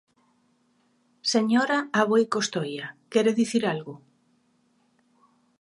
Señora 1.33 1.77
Aboi 2.01 2.23
Costoia, 2.35 2.87
¿quere 3.11 3.31
dicir 3.41 3.63
algo? 3.73 3.95